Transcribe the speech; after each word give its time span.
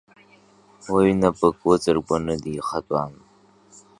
Лыҩнапык 0.93 1.57
лыҵыргәаны 1.67 2.35
дихатәан. 2.43 3.13